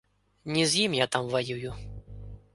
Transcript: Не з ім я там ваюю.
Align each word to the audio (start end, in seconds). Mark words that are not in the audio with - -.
Не 0.55 0.63
з 0.71 0.79
ім 0.85 0.95
я 1.01 1.07
там 1.17 1.29
ваюю. 1.37 1.77